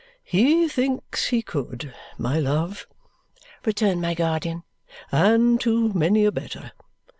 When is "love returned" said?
2.39-4.01